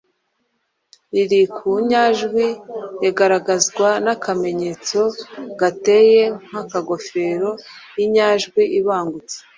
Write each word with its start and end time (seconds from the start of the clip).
riri 1.13 1.41
ku 1.55 1.69
nyajwi 1.89 2.45
rigaragazwa 3.01 3.89
n’akamenyetso 4.03 4.99
gateye 5.59 6.23
nk’akagofero 6.47 7.49
Inyajwi 8.03 8.61
ibangutse 8.79 9.37